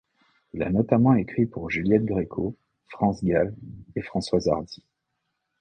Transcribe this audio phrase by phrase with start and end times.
[0.55, 2.57] Il a notamment écrit pour Juliette Gréco,
[2.87, 3.53] France Gall
[3.95, 4.83] et Françoise Hardy.